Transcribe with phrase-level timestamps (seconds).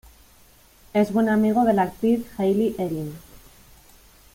[0.95, 3.13] Es buen amigo de la actriz Hayley Erin.